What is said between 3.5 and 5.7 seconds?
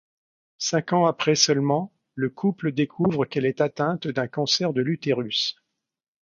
atteinte d'un cancer de l'utérus.